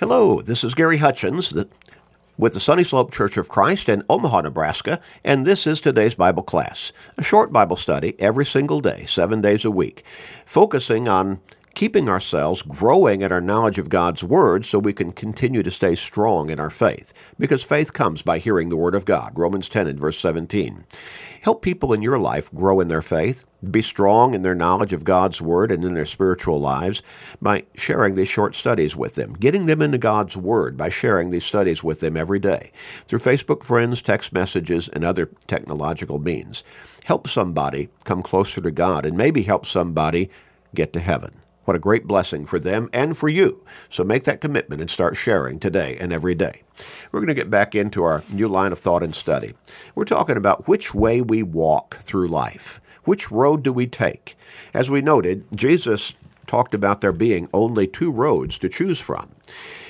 [0.00, 1.54] Hello, this is Gary Hutchins
[2.36, 6.42] with the Sunny Slope Church of Christ in Omaha, Nebraska, and this is today's Bible
[6.42, 10.02] class, a short Bible study every single day, seven days a week,
[10.44, 11.38] focusing on
[11.74, 15.94] keeping ourselves growing in our knowledge of God's Word so we can continue to stay
[15.94, 17.12] strong in our faith.
[17.38, 19.32] Because faith comes by hearing the Word of God.
[19.36, 20.84] Romans 10 and verse 17.
[21.42, 25.04] Help people in your life grow in their faith, be strong in their knowledge of
[25.04, 27.02] God's Word and in their spiritual lives
[27.42, 31.44] by sharing these short studies with them, getting them into God's Word by sharing these
[31.44, 32.72] studies with them every day
[33.06, 36.64] through Facebook friends, text messages, and other technological means.
[37.04, 40.30] Help somebody come closer to God and maybe help somebody
[40.74, 41.43] get to heaven.
[41.64, 43.64] What a great blessing for them and for you.
[43.88, 46.62] So make that commitment and start sharing today and every day.
[47.10, 49.54] We're going to get back into our new line of thought and study.
[49.94, 52.80] We're talking about which way we walk through life.
[53.04, 54.36] Which road do we take?
[54.72, 56.14] As we noted, Jesus
[56.46, 59.30] talked about there being only two roads to choose from.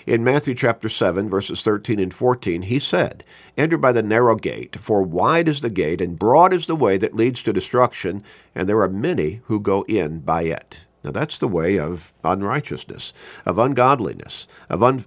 [0.07, 3.25] In Matthew chapter 7, verses 13 and 14, he said,
[3.57, 6.99] Enter by the narrow gate, for wide is the gate, and broad is the way
[6.99, 8.23] that leads to destruction,
[8.55, 10.85] and there are many who go in by it.
[11.05, 13.13] Now, that's the way of unrighteousness,
[13.45, 15.05] of ungodliness, of un-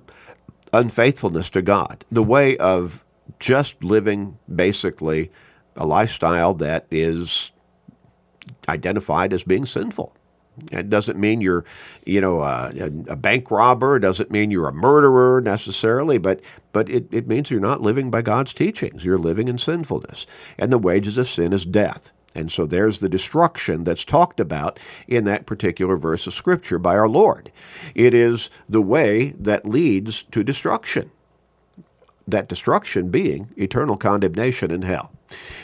[0.71, 3.03] unfaithfulness to God, the way of
[3.39, 5.31] just living basically
[5.75, 7.51] a lifestyle that is
[8.69, 10.13] identified as being sinful.
[10.71, 11.65] It doesn't mean you're,
[12.05, 12.71] you know, a,
[13.07, 13.97] a, bank robber.
[13.97, 16.41] It doesn't mean you're a murderer necessarily, but
[16.73, 19.05] but it, it means you're not living by God's teachings.
[19.05, 20.25] You're living in sinfulness,
[20.57, 22.11] and the wages of sin is death.
[22.37, 26.95] And so there's the destruction that's talked about in that particular verse of Scripture by
[26.95, 27.51] our Lord.
[27.95, 31.11] It is the way that leads to destruction,
[32.27, 35.11] that destruction being eternal condemnation in hell.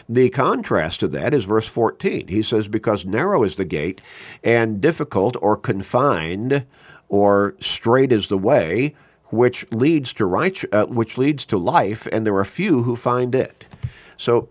[0.09, 2.27] The contrast to that is verse 14.
[2.27, 4.01] He says, Because narrow is the gate,
[4.43, 6.65] and difficult or confined
[7.07, 8.95] or straight is the way
[9.29, 13.33] which leads to right, uh, which leads to life, and there are few who find
[13.35, 13.67] it.
[14.17, 14.49] So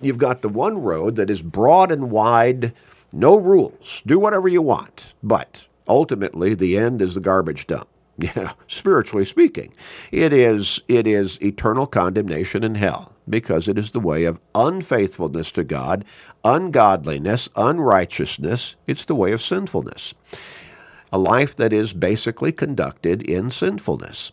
[0.00, 2.72] you've got the one road that is broad and wide,
[3.12, 7.88] no rules, do whatever you want, but ultimately the end is the garbage dump.
[8.20, 9.72] Yeah, spiritually speaking,
[10.10, 15.52] it is it is eternal condemnation in hell because it is the way of unfaithfulness
[15.52, 16.04] to God,
[16.44, 18.74] ungodliness, unrighteousness.
[18.88, 20.14] It's the way of sinfulness.
[21.12, 24.32] A life that is basically conducted in sinfulness.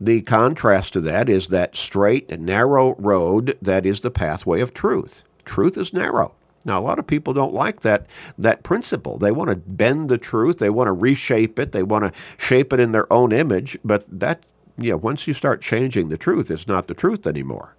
[0.00, 4.74] The contrast to that is that straight and narrow road that is the pathway of
[4.74, 5.24] truth.
[5.44, 6.34] Truth is narrow.
[6.66, 9.18] Now, a lot of people don't like that, that principle.
[9.18, 12.72] They want to bend the truth, they want to reshape it, they want to shape
[12.72, 14.44] it in their own image, but that,
[14.76, 17.76] yeah, once you start changing the truth, it's not the truth anymore.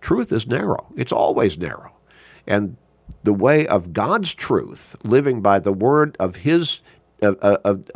[0.00, 1.94] Truth is narrow, it's always narrow.
[2.46, 2.78] And
[3.22, 6.80] the way of God's truth, living by the word of His
[7.22, 7.90] of, of,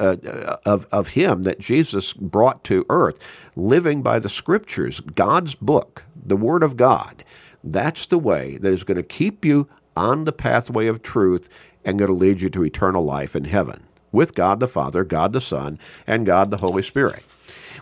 [0.64, 3.18] of, of Him that Jesus brought to earth,
[3.54, 7.24] living by the Scriptures, God's book, the Word of God.
[7.62, 11.48] That's the way that is going to keep you on the pathway of truth
[11.84, 15.32] and going to lead you to eternal life in heaven with God the Father, God
[15.32, 17.22] the Son, and God the Holy Spirit.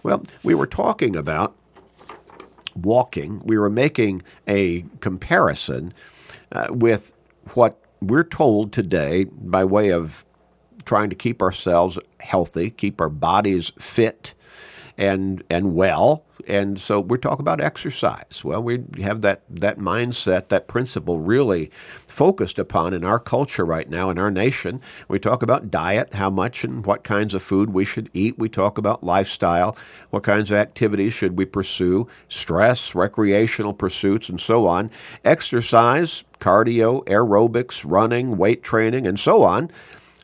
[0.02, 1.54] Well, we were talking about
[2.74, 5.94] walking, we were making a comparison
[6.52, 7.12] uh, with
[7.54, 10.24] what we're told today by way of
[10.84, 14.34] trying to keep ourselves healthy, keep our bodies fit
[14.96, 16.24] and and well.
[16.46, 18.42] And so we're talking about exercise.
[18.44, 21.70] Well, we have that that mindset, that principle really
[22.06, 24.80] focused upon in our culture right now in our nation.
[25.08, 28.38] We talk about diet, how much and what kinds of food we should eat.
[28.38, 29.76] We talk about lifestyle,
[30.10, 34.90] what kinds of activities should we pursue, stress, recreational pursuits and so on.
[35.24, 39.70] Exercise, cardio, aerobics, running, weight training and so on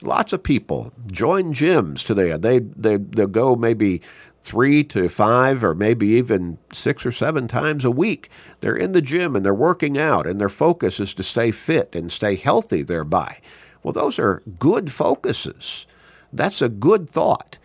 [0.03, 2.37] lots of people join gyms today.
[2.37, 4.01] They they they go maybe
[4.43, 8.31] three to five or maybe even six or seven times a week.
[8.61, 11.95] They're in the gym and they're working out, and their focus is to stay fit
[11.95, 13.39] and stay healthy thereby.
[13.83, 15.87] Well, those are good focuses.
[16.33, 17.59] That's a good thought.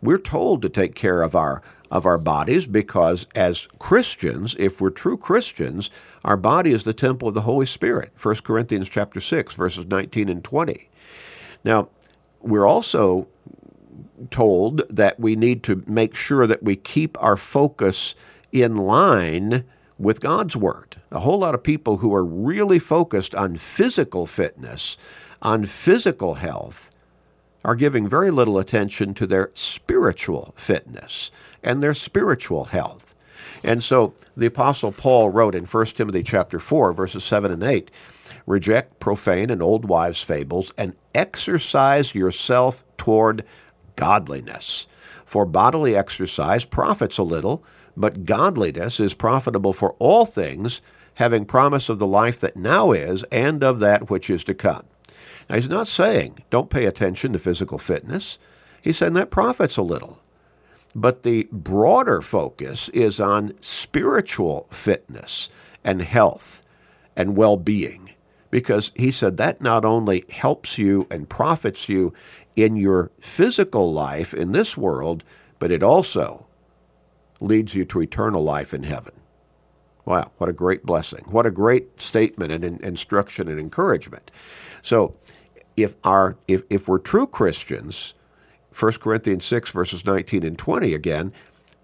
[0.00, 4.88] We're told to take care of our of our bodies because as Christians, if we're
[4.90, 5.90] true Christians,
[6.24, 8.12] our body is the temple of the Holy Spirit.
[8.20, 10.88] 1 Corinthians chapter 6 verses 19 and 20.
[11.64, 11.88] Now,
[12.40, 13.28] we're also
[14.30, 18.14] told that we need to make sure that we keep our focus
[18.50, 19.64] in line
[19.98, 21.00] with God's Word.
[21.10, 24.96] A whole lot of people who are really focused on physical fitness,
[25.40, 26.90] on physical health,
[27.64, 31.30] are giving very little attention to their spiritual fitness
[31.62, 33.14] and their spiritual health.
[33.62, 37.90] And so the apostle Paul wrote in 1 Timothy chapter 4 verses 7 and 8,
[38.46, 43.44] reject profane and old wives' fables, and exercise yourself toward
[43.96, 44.86] godliness.
[45.24, 47.64] For bodily exercise profits a little,
[47.96, 50.80] but godliness is profitable for all things,
[51.14, 54.84] having promise of the life that now is and of that which is to come.
[55.48, 58.38] Now, he's not saying don't pay attention to physical fitness.
[58.80, 60.18] He's saying that profits a little.
[60.94, 65.48] But the broader focus is on spiritual fitness
[65.84, 66.62] and health
[67.16, 68.10] and well being.
[68.52, 72.12] Because he said that not only helps you and profits you
[72.54, 75.24] in your physical life in this world,
[75.58, 76.46] but it also
[77.40, 79.14] leads you to eternal life in heaven.
[80.04, 81.24] Wow, what a great blessing.
[81.28, 84.30] What a great statement and instruction and encouragement.
[84.82, 85.16] So,
[85.76, 88.14] if our if, if we're true Christians,
[88.78, 91.32] 1 Corinthians 6 verses 19 and 20 again,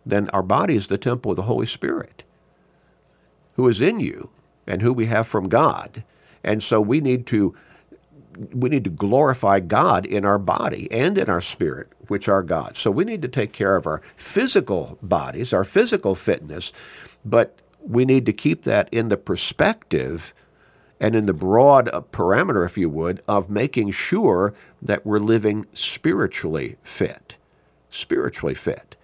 [0.04, 2.24] then our body is the temple of the Holy Spirit
[3.54, 4.30] who is in you
[4.68, 6.04] and who we have from God.
[6.44, 7.54] And so we need to
[8.52, 12.76] we need to glorify God in our body and in our spirit, which are God.
[12.76, 16.72] So we need to take care of our physical bodies, our physical fitness,
[17.24, 20.34] but we need to keep that in the perspective
[21.00, 26.76] and in the broad parameter, if you would, of making sure that we're living spiritually
[26.82, 27.36] fit.
[27.90, 28.96] Spiritually fit.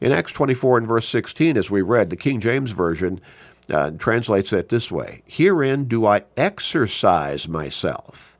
[0.00, 3.20] In Acts 24 and verse 16, as we read, the King James Version
[3.70, 8.38] uh, translates it this way Herein do I exercise myself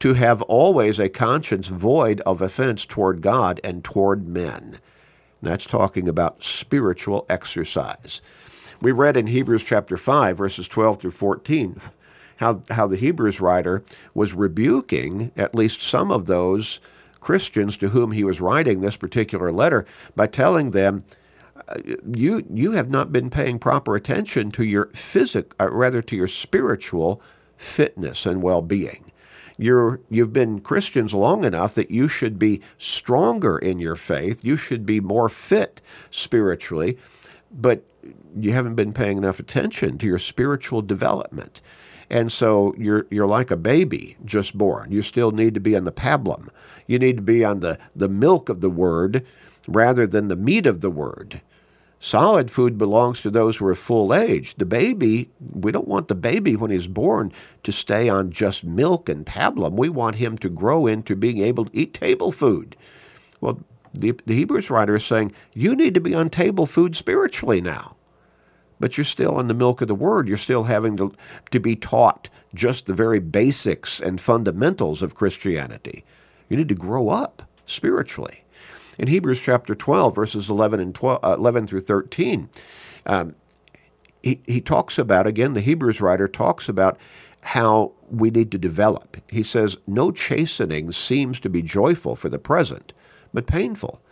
[0.00, 4.78] to have always a conscience void of offense toward God and toward men.
[5.40, 8.20] And that's talking about spiritual exercise.
[8.80, 11.80] We read in Hebrews chapter 5, verses 12 through 14,
[12.38, 13.84] how, how the Hebrews writer
[14.14, 16.80] was rebuking at least some of those
[17.20, 19.84] Christians to whom he was writing this particular letter
[20.16, 21.04] by telling them,
[22.14, 26.28] you, you have not been paying proper attention to your physic, uh, rather to your
[26.28, 27.22] spiritual
[27.56, 29.10] fitness and well-being
[29.60, 34.44] you're you've been Christians long enough that you should be stronger in your faith.
[34.44, 36.96] You should be more fit spiritually,
[37.50, 37.84] but
[38.34, 41.60] you haven't been paying enough attention to your spiritual development.
[42.08, 44.90] And so you're you're like a baby just born.
[44.90, 46.48] You still need to be on the pablum.
[46.86, 49.26] You need to be on the, the milk of the word
[49.68, 51.42] rather than the meat of the word.
[52.02, 54.54] Solid food belongs to those who are full age.
[54.54, 57.30] The baby, we don't want the baby when he's born
[57.62, 59.72] to stay on just milk and pablum.
[59.72, 62.74] We want him to grow into being able to eat table food.
[63.42, 63.60] Well,
[63.92, 67.96] the, the Hebrews writer is saying, you need to be on table food spiritually now.
[68.78, 70.26] But you're still on the milk of the word.
[70.26, 71.12] You're still having to,
[71.50, 76.02] to be taught just the very basics and fundamentals of Christianity.
[76.48, 78.44] You need to grow up spiritually
[79.00, 82.50] in Hebrews chapter 12, verses 11 and 12, uh, 11 through 13,
[83.06, 83.34] um,
[84.22, 86.98] he, he talks about, again, the Hebrews writer talks about
[87.40, 89.16] how we need to develop.
[89.30, 92.92] He says, No chastening seems to be joyful for the present,
[93.32, 94.02] but painful.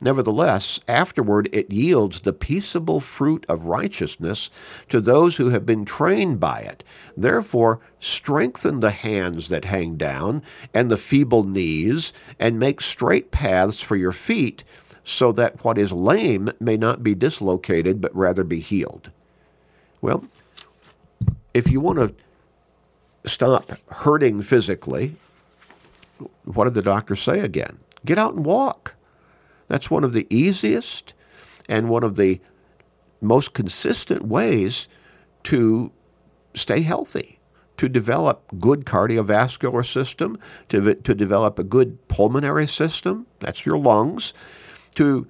[0.00, 4.50] Nevertheless, afterward it yields the peaceable fruit of righteousness
[4.90, 6.84] to those who have been trained by it.
[7.16, 10.42] Therefore, strengthen the hands that hang down
[10.74, 14.64] and the feeble knees, and make straight paths for your feet,
[15.02, 19.10] so that what is lame may not be dislocated, but rather be healed.
[20.02, 20.24] Well,
[21.54, 25.16] if you want to stop hurting physically,
[26.44, 27.78] what did the doctor say again?
[28.04, 28.95] Get out and walk.
[29.68, 31.14] That's one of the easiest
[31.68, 32.40] and one of the
[33.20, 34.88] most consistent ways
[35.44, 35.92] to
[36.54, 37.38] stay healthy,
[37.76, 44.32] to develop good cardiovascular system, to, to develop a good pulmonary system, that's your lungs,
[44.94, 45.26] to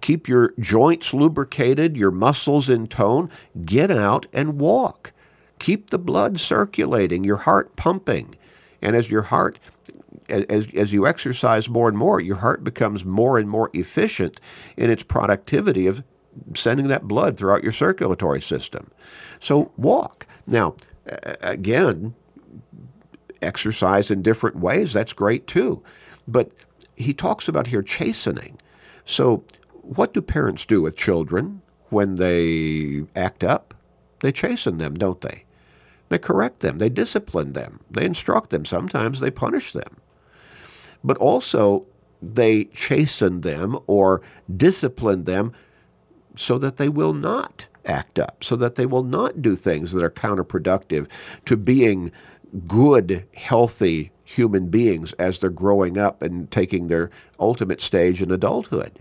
[0.00, 3.28] keep your joints lubricated, your muscles in tone,
[3.64, 5.12] get out and walk.
[5.58, 8.34] Keep the blood circulating, your heart pumping.
[8.80, 9.60] And as your heart
[10.28, 14.40] as, as you exercise more and more, your heart becomes more and more efficient
[14.76, 16.02] in its productivity of
[16.54, 18.90] sending that blood throughout your circulatory system.
[19.40, 20.26] So walk.
[20.46, 20.76] Now,
[21.40, 22.14] again,
[23.40, 25.82] exercise in different ways, that's great too.
[26.26, 26.52] But
[26.96, 28.58] he talks about here chastening.
[29.04, 29.44] So,
[29.82, 33.74] what do parents do with children when they act up?
[34.20, 35.44] They chasten them, don't they?
[36.08, 40.01] They correct them, they discipline them, they instruct them, sometimes they punish them
[41.04, 41.86] but also
[42.20, 44.22] they chasten them or
[44.54, 45.52] discipline them
[46.36, 50.04] so that they will not act up, so that they will not do things that
[50.04, 51.08] are counterproductive
[51.44, 52.12] to being
[52.66, 58.98] good, healthy human beings as they're growing up and taking their ultimate stage in adulthood.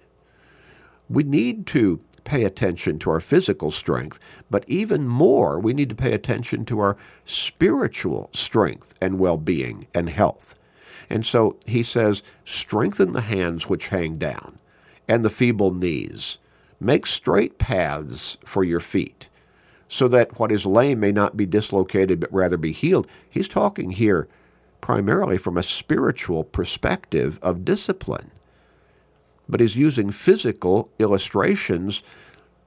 [1.09, 5.95] We need to pay attention to our physical strength, but even more, we need to
[5.95, 10.55] pay attention to our spiritual strength and well being and health.
[11.11, 14.57] And so he says, strengthen the hands which hang down
[15.09, 16.37] and the feeble knees.
[16.79, 19.27] Make straight paths for your feet,
[19.89, 23.07] so that what is lame may not be dislocated, but rather be healed.
[23.29, 24.29] He's talking here
[24.79, 28.31] primarily from a spiritual perspective of discipline,
[29.49, 32.03] but he's using physical illustrations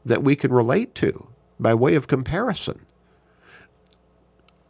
[0.04, 2.84] that we can relate to by way of comparison.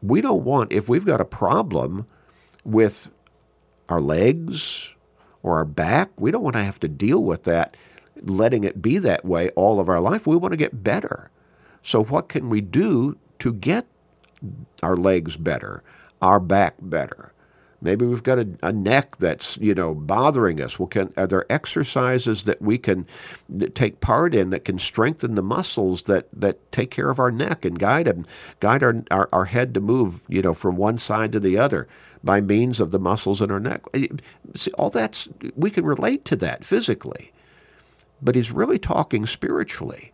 [0.01, 2.07] We don't want, if we've got a problem
[2.65, 3.11] with
[3.89, 4.95] our legs
[5.43, 7.77] or our back, we don't want to have to deal with that,
[8.23, 10.27] letting it be that way all of our life.
[10.27, 11.31] We want to get better.
[11.83, 13.87] So, what can we do to get
[14.83, 15.83] our legs better,
[16.23, 17.35] our back better?
[17.85, 20.79] Maybe we've got a, a, neck that's you know bothering us.
[20.79, 23.07] Well, can are there exercises that we can
[23.75, 27.67] take part in that can strengthen the muscles that, that take care of our neck
[27.67, 28.25] and guide them,
[28.59, 31.87] guide our, our, our head to move you know from one side to the other
[32.25, 33.83] by means of the muscles in our neck.
[33.95, 34.09] Eh,
[34.57, 37.33] see, all that's we can relate to that physically,
[38.23, 40.13] but he's really talking spiritually.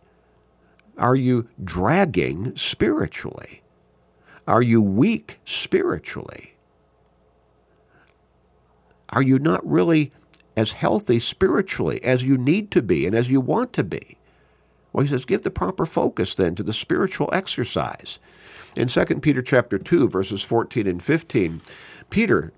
[0.97, 3.63] Are you dragging spiritually?
[4.47, 6.51] Are you weak spiritually?
[9.11, 10.11] are you not really
[10.55, 14.17] as healthy spiritually as you need to be and as you want to be?
[14.91, 18.19] Well, he says, give the proper focus then to the spiritual exercise.
[18.75, 21.61] In 2 Peter chapter 2, verses 14 and 15,
[22.09, 22.53] Peter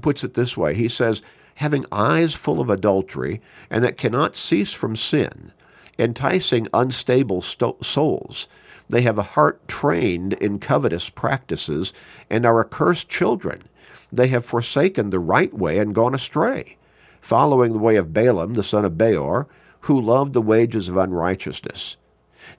[0.00, 0.74] puts it this way.
[0.74, 1.22] He says,
[1.56, 5.52] having eyes full of adultery, and that cannot cease from sin,
[5.98, 8.48] enticing unstable sto- souls.
[8.88, 11.92] They have a heart trained in covetous practices,
[12.30, 13.64] and are accursed children
[14.12, 16.76] they have forsaken the right way and gone astray,
[17.20, 19.48] following the way of Balaam, the son of Beor,
[19.80, 21.96] who loved the wages of unrighteousness.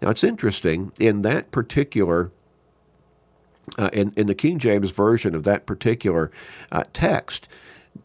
[0.02, 2.32] Now it's interesting, in that particular,
[3.77, 6.32] uh, in, in the King James Version of that particular
[6.72, 7.48] uh, text,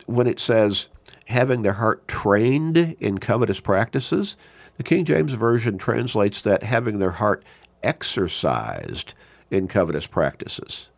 [0.06, 0.88] when it says,
[1.26, 4.36] having their heart trained in covetous practices,
[4.76, 7.44] the King James Version translates that having their heart
[7.82, 9.14] exercised
[9.50, 10.88] in covetous practices.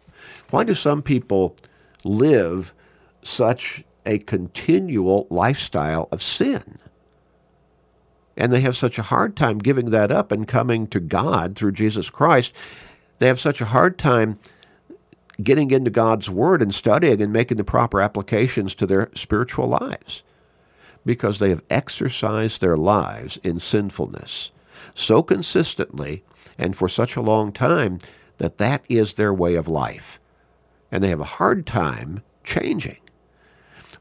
[0.51, 1.57] Why do some people
[2.05, 2.75] live
[3.23, 6.79] such a continual lifestyle of sin.
[8.37, 11.73] And they have such a hard time giving that up and coming to God through
[11.73, 12.55] Jesus Christ.
[13.21, 14.39] They have such a hard time
[15.43, 20.23] getting into God's Word and studying and making the proper applications to their spiritual lives
[21.05, 24.51] because they have exercised their lives in sinfulness
[24.95, 26.25] so consistently
[26.59, 27.99] and for such a long time
[28.39, 30.19] that that is their way of life
[30.91, 32.99] and they have a hard time changing.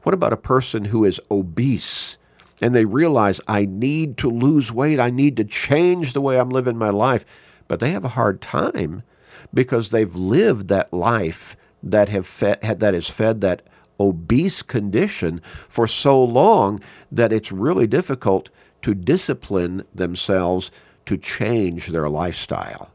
[0.02, 2.16] What about a person who is obese
[2.62, 6.50] and they realize I need to lose weight, I need to change the way I'm
[6.50, 7.26] living my life,
[7.68, 9.02] but they have a hard time
[9.52, 13.62] because they've lived that life that have fed, that has fed that
[13.98, 16.80] obese condition for so long
[17.12, 18.50] that it's really difficult
[18.82, 20.70] to discipline themselves
[21.06, 22.90] to change their lifestyle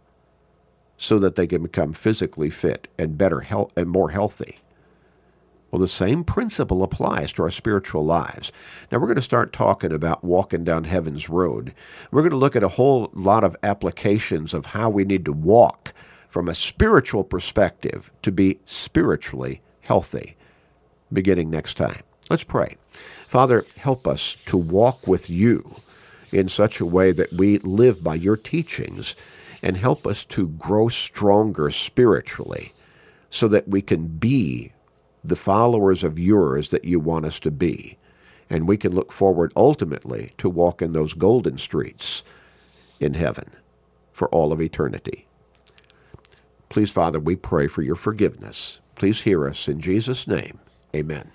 [0.98, 4.60] so that they can become physically fit and better health and more healthy.
[5.70, 8.52] Well, the same principle applies to our spiritual lives.
[8.92, 11.74] Now, we're going to start talking about walking down heaven's road.
[12.12, 15.34] We're going to look at a whole lot of applications of how we need to
[15.34, 15.94] walk
[16.36, 20.36] from a spiritual perspective to be spiritually healthy,
[21.14, 22.02] beginning next time.
[22.30, 22.76] Let's pray.
[23.26, 25.78] Father, help us to walk with you
[26.34, 29.16] in such a way that we live by your teachings
[29.64, 32.74] and help us to grow stronger spiritually
[33.30, 34.74] so that we can be
[35.24, 37.98] the followers of yours that you want us to be.
[38.50, 42.24] And we can look forward ultimately to walk in those golden streets
[43.00, 43.52] in heaven
[44.12, 45.28] for all of eternity.
[46.70, 48.80] Please, Father, we pray for your forgiveness.
[48.96, 50.60] Please hear us in Jesus' name.
[50.96, 51.32] Amen.